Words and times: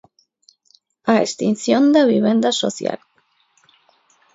'A 1.07 1.13
extinción 1.25 1.83
da 1.93 2.09
vivenda 2.13 2.49
social'. 2.61 3.01